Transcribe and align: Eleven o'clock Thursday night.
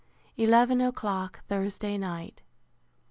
Eleven 0.35 0.81
o'clock 0.81 1.45
Thursday 1.45 1.95
night. 1.95 2.41